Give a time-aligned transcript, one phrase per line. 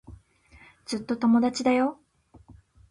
[0.87, 1.99] ずっと友達だよ。